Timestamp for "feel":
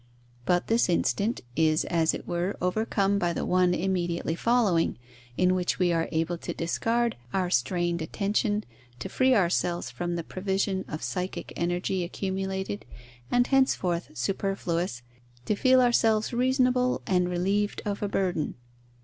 15.55-15.79